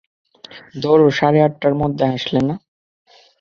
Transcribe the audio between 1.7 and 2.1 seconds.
মধ্যে